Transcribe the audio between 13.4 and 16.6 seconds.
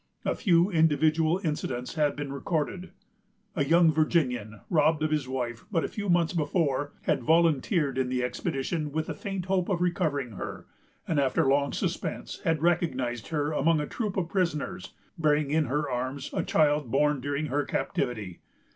among a troop of prisoners, bearing in her arms a